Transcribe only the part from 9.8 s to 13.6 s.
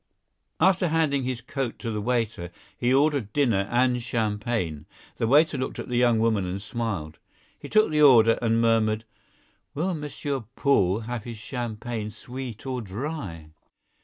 Monsieur Paul have his champagne sweet or dry?"